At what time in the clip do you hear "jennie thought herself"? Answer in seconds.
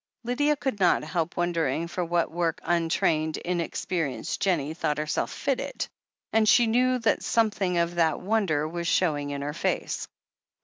4.41-5.31